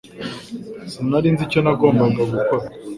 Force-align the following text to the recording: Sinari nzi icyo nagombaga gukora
Sinari 0.91 1.29
nzi 1.33 1.43
icyo 1.47 1.59
nagombaga 1.61 2.21
gukora 2.31 2.65